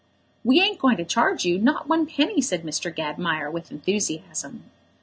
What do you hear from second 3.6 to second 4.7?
enthusiasm.